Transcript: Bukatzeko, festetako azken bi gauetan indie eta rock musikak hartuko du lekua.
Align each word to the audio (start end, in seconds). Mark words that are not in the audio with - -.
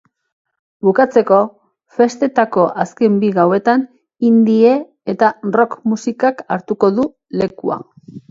Bukatzeko, 0.85 1.39
festetako 1.97 2.63
azken 2.85 3.19
bi 3.25 3.29
gauetan 3.35 3.85
indie 4.31 4.73
eta 5.15 5.31
rock 5.59 5.77
musikak 5.93 6.43
hartuko 6.57 6.93
du 6.99 7.09
lekua. 7.43 7.79